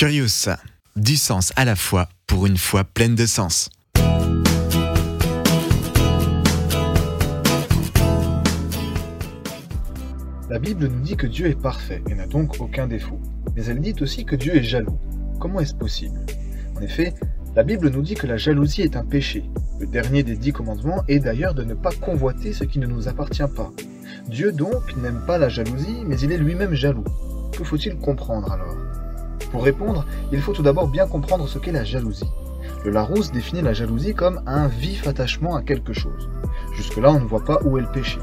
Curious, 0.00 0.48
du 0.96 1.14
sens 1.18 1.52
à 1.56 1.66
la 1.66 1.76
fois 1.76 2.08
pour 2.26 2.46
une 2.46 2.56
foi 2.56 2.84
pleine 2.84 3.14
de 3.14 3.26
sens. 3.26 3.68
La 10.48 10.58
Bible 10.58 10.86
nous 10.86 11.00
dit 11.02 11.18
que 11.18 11.26
Dieu 11.26 11.48
est 11.48 11.60
parfait 11.60 12.02
et 12.08 12.14
n'a 12.14 12.26
donc 12.26 12.62
aucun 12.62 12.86
défaut. 12.86 13.20
Mais 13.54 13.66
elle 13.66 13.80
dit 13.80 13.94
aussi 14.00 14.24
que 14.24 14.36
Dieu 14.36 14.56
est 14.56 14.62
jaloux. 14.62 14.98
Comment 15.38 15.60
est-ce 15.60 15.74
possible? 15.74 16.18
En 16.78 16.80
effet, 16.80 17.12
la 17.54 17.62
Bible 17.62 17.90
nous 17.90 18.00
dit 18.00 18.14
que 18.14 18.26
la 18.26 18.38
jalousie 18.38 18.80
est 18.80 18.96
un 18.96 19.04
péché. 19.04 19.44
Le 19.80 19.86
dernier 19.86 20.22
des 20.22 20.36
dix 20.36 20.52
commandements 20.54 21.04
est 21.08 21.18
d'ailleurs 21.18 21.52
de 21.52 21.62
ne 21.62 21.74
pas 21.74 21.92
convoiter 21.92 22.54
ce 22.54 22.64
qui 22.64 22.78
ne 22.78 22.86
nous 22.86 23.06
appartient 23.08 23.42
pas. 23.54 23.70
Dieu 24.30 24.50
donc 24.50 24.96
n'aime 24.96 25.20
pas 25.26 25.36
la 25.36 25.50
jalousie, 25.50 26.04
mais 26.06 26.18
il 26.20 26.32
est 26.32 26.38
lui-même 26.38 26.72
jaloux. 26.72 27.04
Que 27.52 27.64
faut-il 27.64 27.98
comprendre 27.98 28.50
alors? 28.50 28.89
Pour 29.50 29.64
répondre, 29.64 30.04
il 30.32 30.40
faut 30.40 30.52
tout 30.52 30.62
d'abord 30.62 30.88
bien 30.88 31.06
comprendre 31.06 31.48
ce 31.48 31.58
qu'est 31.58 31.72
la 31.72 31.84
jalousie. 31.84 32.30
Le 32.84 32.90
Larousse 32.90 33.32
définit 33.32 33.62
la 33.62 33.72
jalousie 33.72 34.14
comme 34.14 34.40
un 34.46 34.68
vif 34.68 35.06
attachement 35.06 35.56
à 35.56 35.62
quelque 35.62 35.92
chose. 35.92 36.30
Jusque-là, 36.74 37.10
on 37.10 37.20
ne 37.20 37.26
voit 37.26 37.44
pas 37.44 37.58
où 37.64 37.76
est 37.76 37.82
le 37.82 37.90
péché. 37.90 38.18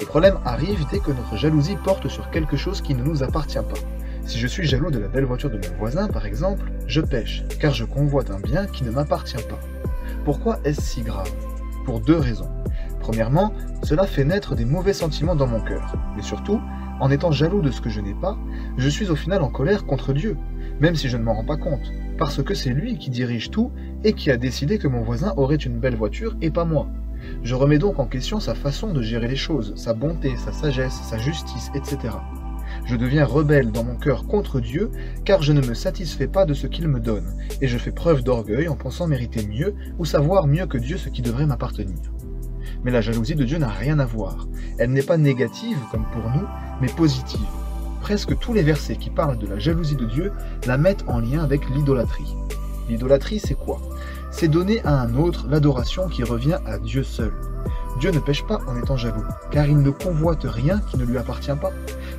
Le 0.00 0.06
problème 0.06 0.38
arrive 0.44 0.84
dès 0.90 0.98
que 0.98 1.12
notre 1.12 1.36
jalousie 1.36 1.76
porte 1.84 2.08
sur 2.08 2.30
quelque 2.30 2.56
chose 2.56 2.80
qui 2.80 2.94
ne 2.94 3.04
nous 3.04 3.22
appartient 3.22 3.58
pas. 3.58 3.80
Si 4.24 4.38
je 4.38 4.46
suis 4.46 4.66
jaloux 4.66 4.90
de 4.90 4.98
la 4.98 5.08
belle 5.08 5.24
voiture 5.24 5.50
de 5.50 5.56
mon 5.56 5.76
voisin, 5.78 6.08
par 6.08 6.26
exemple, 6.26 6.70
je 6.86 7.00
pêche, 7.00 7.44
car 7.60 7.72
je 7.72 7.84
convoite 7.84 8.30
un 8.30 8.40
bien 8.40 8.66
qui 8.66 8.84
ne 8.84 8.90
m'appartient 8.90 9.42
pas. 9.48 9.60
Pourquoi 10.24 10.58
est-ce 10.64 10.80
si 10.80 11.02
grave? 11.02 11.30
Pour 11.84 12.00
deux 12.00 12.18
raisons. 12.18 12.48
Premièrement, 13.00 13.52
cela 13.82 14.06
fait 14.06 14.24
naître 14.24 14.54
des 14.54 14.64
mauvais 14.64 14.92
sentiments 14.92 15.34
dans 15.34 15.48
mon 15.48 15.60
cœur. 15.60 15.94
Mais 16.16 16.22
surtout, 16.22 16.60
en 17.00 17.10
étant 17.10 17.32
jaloux 17.32 17.60
de 17.60 17.70
ce 17.70 17.80
que 17.80 17.90
je 17.90 18.00
n'ai 18.00 18.14
pas, 18.14 18.38
je 18.76 18.88
suis 18.88 19.10
au 19.10 19.16
final 19.16 19.42
en 19.42 19.48
colère 19.48 19.86
contre 19.86 20.12
Dieu, 20.12 20.36
même 20.80 20.96
si 20.96 21.08
je 21.08 21.16
ne 21.16 21.22
m'en 21.22 21.34
rends 21.34 21.44
pas 21.44 21.56
compte, 21.56 21.92
parce 22.18 22.42
que 22.42 22.54
c'est 22.54 22.70
lui 22.70 22.98
qui 22.98 23.10
dirige 23.10 23.50
tout 23.50 23.70
et 24.04 24.12
qui 24.12 24.30
a 24.30 24.36
décidé 24.36 24.78
que 24.78 24.88
mon 24.88 25.02
voisin 25.02 25.32
aurait 25.36 25.56
une 25.56 25.78
belle 25.78 25.96
voiture 25.96 26.36
et 26.40 26.50
pas 26.50 26.64
moi. 26.64 26.88
Je 27.42 27.54
remets 27.54 27.78
donc 27.78 27.98
en 27.98 28.06
question 28.06 28.40
sa 28.40 28.54
façon 28.54 28.92
de 28.92 29.02
gérer 29.02 29.28
les 29.28 29.36
choses, 29.36 29.74
sa 29.76 29.94
bonté, 29.94 30.36
sa 30.36 30.52
sagesse, 30.52 31.00
sa 31.02 31.18
justice, 31.18 31.70
etc. 31.74 32.14
Je 32.84 32.96
deviens 32.96 33.24
rebelle 33.24 33.70
dans 33.70 33.84
mon 33.84 33.96
cœur 33.96 34.26
contre 34.26 34.60
Dieu, 34.60 34.90
car 35.24 35.42
je 35.42 35.52
ne 35.52 35.60
me 35.60 35.74
satisfais 35.74 36.26
pas 36.26 36.44
de 36.44 36.54
ce 36.54 36.66
qu'il 36.66 36.88
me 36.88 37.00
donne, 37.00 37.36
et 37.60 37.68
je 37.68 37.78
fais 37.78 37.92
preuve 37.92 38.24
d'orgueil 38.24 38.68
en 38.68 38.76
pensant 38.76 39.06
mériter 39.06 39.46
mieux 39.46 39.74
ou 39.98 40.04
savoir 40.04 40.46
mieux 40.46 40.66
que 40.66 40.78
Dieu 40.78 40.96
ce 40.96 41.08
qui 41.08 41.22
devrait 41.22 41.46
m'appartenir. 41.46 42.12
Mais 42.84 42.90
la 42.90 43.00
jalousie 43.00 43.36
de 43.36 43.44
Dieu 43.44 43.58
n'a 43.58 43.68
rien 43.68 43.98
à 44.00 44.06
voir. 44.06 44.48
Elle 44.78 44.90
n'est 44.90 45.02
pas 45.02 45.16
négative 45.16 45.78
comme 45.90 46.06
pour 46.12 46.28
nous, 46.30 46.46
mais 46.80 46.88
positive. 46.88 47.40
Presque 48.02 48.36
tous 48.40 48.52
les 48.52 48.64
versets 48.64 48.96
qui 48.96 49.10
parlent 49.10 49.38
de 49.38 49.46
la 49.46 49.60
jalousie 49.60 49.94
de 49.94 50.04
Dieu 50.04 50.32
la 50.66 50.76
mettent 50.76 51.04
en 51.06 51.20
lien 51.20 51.42
avec 51.42 51.68
l'idolâtrie. 51.70 52.36
L'idolâtrie, 52.88 53.38
c'est 53.38 53.54
quoi? 53.54 53.80
C'est 54.32 54.48
donner 54.48 54.82
à 54.84 55.00
un 55.00 55.14
autre 55.14 55.46
l'adoration 55.48 56.08
qui 56.08 56.24
revient 56.24 56.58
à 56.66 56.78
Dieu 56.78 57.04
seul. 57.04 57.32
Dieu 58.00 58.10
ne 58.10 58.18
pêche 58.18 58.44
pas 58.44 58.58
en 58.66 58.76
étant 58.76 58.96
jaloux, 58.96 59.24
car 59.52 59.66
il 59.66 59.78
ne 59.78 59.90
convoite 59.90 60.42
rien 60.42 60.80
qui 60.90 60.96
ne 60.96 61.04
lui 61.04 61.16
appartient 61.16 61.54
pas, 61.60 61.70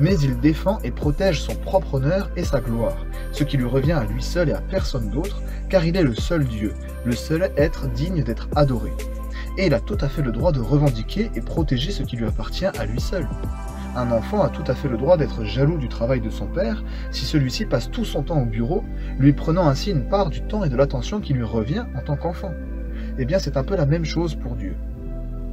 mais 0.00 0.18
il 0.18 0.40
défend 0.40 0.78
et 0.82 0.90
protège 0.90 1.42
son 1.42 1.54
propre 1.54 1.94
honneur 1.94 2.30
et 2.36 2.44
sa 2.44 2.60
gloire, 2.60 2.96
ce 3.32 3.44
qui 3.44 3.58
lui 3.58 3.66
revient 3.66 3.92
à 3.92 4.04
lui 4.04 4.22
seul 4.22 4.48
et 4.48 4.54
à 4.54 4.62
personne 4.62 5.10
d'autre, 5.10 5.42
car 5.68 5.84
il 5.84 5.96
est 5.96 6.02
le 6.02 6.14
seul 6.14 6.46
Dieu, 6.46 6.72
le 7.04 7.14
seul 7.14 7.52
être 7.58 7.86
digne 7.88 8.22
d'être 8.22 8.48
adoré. 8.56 8.92
Et 9.58 9.66
il 9.66 9.74
a 9.74 9.80
tout 9.80 9.98
à 10.00 10.08
fait 10.08 10.22
le 10.22 10.32
droit 10.32 10.52
de 10.52 10.60
revendiquer 10.60 11.30
et 11.34 11.40
protéger 11.42 11.90
ce 11.90 12.02
qui 12.02 12.16
lui 12.16 12.26
appartient 12.26 12.64
à 12.64 12.86
lui 12.86 13.00
seul. 13.00 13.28
Un 13.96 14.12
enfant 14.12 14.42
a 14.42 14.50
tout 14.50 14.62
à 14.66 14.74
fait 14.74 14.90
le 14.90 14.98
droit 14.98 15.16
d'être 15.16 15.44
jaloux 15.44 15.78
du 15.78 15.88
travail 15.88 16.20
de 16.20 16.28
son 16.28 16.44
père 16.44 16.84
si 17.10 17.24
celui-ci 17.24 17.64
passe 17.64 17.90
tout 17.90 18.04
son 18.04 18.22
temps 18.22 18.42
au 18.42 18.44
bureau, 18.44 18.84
lui 19.18 19.32
prenant 19.32 19.66
ainsi 19.66 19.90
une 19.90 20.06
part 20.06 20.28
du 20.28 20.42
temps 20.42 20.64
et 20.64 20.68
de 20.68 20.76
l'attention 20.76 21.18
qui 21.18 21.32
lui 21.32 21.44
revient 21.44 21.86
en 21.96 22.02
tant 22.02 22.16
qu'enfant. 22.16 22.52
Eh 23.18 23.24
bien 23.24 23.38
c'est 23.38 23.56
un 23.56 23.64
peu 23.64 23.74
la 23.74 23.86
même 23.86 24.04
chose 24.04 24.34
pour 24.34 24.54
Dieu. 24.54 24.76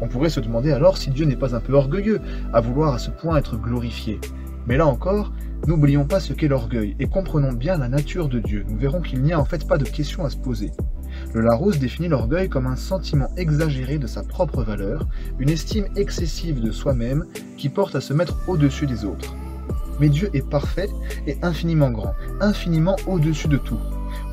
On 0.00 0.08
pourrait 0.08 0.30
se 0.30 0.40
demander 0.40 0.72
alors 0.72 0.96
si 0.96 1.10
Dieu 1.10 1.26
n'est 1.26 1.36
pas 1.36 1.54
un 1.54 1.60
peu 1.60 1.74
orgueilleux 1.74 2.22
à 2.54 2.62
vouloir 2.62 2.94
à 2.94 2.98
ce 2.98 3.10
point 3.10 3.36
être 3.36 3.58
glorifié. 3.58 4.18
Mais 4.66 4.78
là 4.78 4.86
encore, 4.86 5.34
n'oublions 5.66 6.06
pas 6.06 6.18
ce 6.18 6.32
qu'est 6.32 6.48
l'orgueil 6.48 6.96
et 6.98 7.08
comprenons 7.08 7.52
bien 7.52 7.76
la 7.76 7.88
nature 7.88 8.30
de 8.30 8.38
Dieu. 8.38 8.64
Nous 8.70 8.78
verrons 8.78 9.02
qu'il 9.02 9.20
n'y 9.20 9.34
a 9.34 9.40
en 9.40 9.44
fait 9.44 9.68
pas 9.68 9.76
de 9.76 9.84
question 9.84 10.24
à 10.24 10.30
se 10.30 10.38
poser. 10.38 10.70
Le 11.32 11.40
Larousse 11.40 11.78
définit 11.78 12.08
l'orgueil 12.08 12.48
comme 12.48 12.66
un 12.66 12.76
sentiment 12.76 13.28
exagéré 13.36 13.98
de 13.98 14.06
sa 14.06 14.22
propre 14.22 14.62
valeur, 14.62 15.06
une 15.38 15.50
estime 15.50 15.86
excessive 15.96 16.60
de 16.60 16.70
soi-même 16.70 17.24
qui 17.56 17.68
porte 17.68 17.94
à 17.94 18.00
se 18.00 18.12
mettre 18.12 18.36
au-dessus 18.48 18.86
des 18.86 19.04
autres. 19.04 19.34
Mais 20.00 20.08
Dieu 20.08 20.30
est 20.32 20.48
parfait 20.48 20.88
et 21.26 21.36
infiniment 21.42 21.90
grand, 21.90 22.14
infiniment 22.40 22.96
au-dessus 23.06 23.48
de 23.48 23.58
tout. 23.58 23.78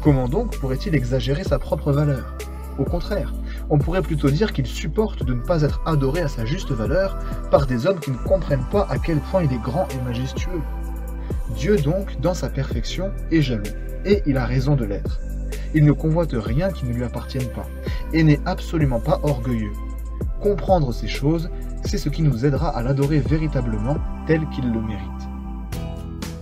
Comment 0.01 0.27
donc 0.27 0.57
pourrait-il 0.59 0.95
exagérer 0.95 1.43
sa 1.43 1.59
propre 1.59 1.91
valeur? 1.91 2.35
Au 2.77 2.83
contraire, 2.83 3.33
on 3.69 3.79
pourrait 3.79 4.01
plutôt 4.01 4.29
dire 4.29 4.53
qu'il 4.53 4.67
supporte 4.67 5.23
de 5.23 5.33
ne 5.33 5.41
pas 5.41 5.63
être 5.63 5.81
adoré 5.85 6.21
à 6.21 6.27
sa 6.27 6.45
juste 6.45 6.71
valeur 6.71 7.17
par 7.51 7.65
des 7.65 7.87
hommes 7.87 7.99
qui 7.99 8.11
ne 8.11 8.17
comprennent 8.17 8.67
pas 8.71 8.87
à 8.89 8.97
quel 8.97 9.19
point 9.19 9.43
il 9.43 9.51
est 9.51 9.61
grand 9.61 9.87
et 9.89 10.01
majestueux. 10.05 10.61
Dieu 11.55 11.77
donc, 11.77 12.19
dans 12.21 12.33
sa 12.33 12.49
perfection, 12.49 13.11
est 13.31 13.41
jaloux, 13.41 13.63
et 14.05 14.21
il 14.27 14.37
a 14.37 14.45
raison 14.45 14.75
de 14.75 14.85
l'être. 14.85 15.19
Il 15.73 15.85
ne 15.85 15.91
convoite 15.91 16.33
rien 16.33 16.71
qui 16.71 16.85
ne 16.85 16.93
lui 16.93 17.03
appartienne 17.03 17.47
pas, 17.55 17.67
et 18.13 18.23
n'est 18.23 18.39
absolument 18.45 18.99
pas 18.99 19.19
orgueilleux. 19.23 19.73
Comprendre 20.41 20.93
ces 20.93 21.07
choses, 21.07 21.49
c'est 21.85 21.97
ce 21.97 22.09
qui 22.09 22.21
nous 22.21 22.45
aidera 22.45 22.69
à 22.69 22.83
l'adorer 22.83 23.19
véritablement 23.19 23.97
tel 24.27 24.47
qu'il 24.49 24.71
le 24.71 24.81
mérite. 24.81 25.27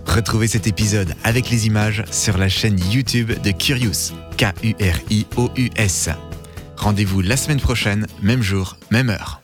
Retrouvez 0.06 0.46
cet 0.46 0.66
épisode 0.66 1.14
avec 1.24 1.50
les 1.50 1.66
images 1.66 2.04
sur 2.10 2.38
la 2.38 2.48
chaîne 2.48 2.78
YouTube 2.90 3.32
de 3.42 3.50
Curious, 3.50 4.14
K-U-R-I-O-U-S. 4.38 6.10
Rendez-vous 6.76 7.20
la 7.20 7.36
semaine 7.36 7.60
prochaine, 7.60 8.06
même 8.22 8.42
jour, 8.42 8.76
même 8.90 9.10
heure. 9.10 9.42